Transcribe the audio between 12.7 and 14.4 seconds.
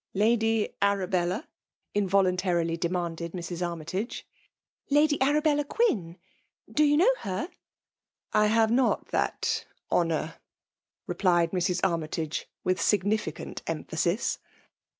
significant emphasis.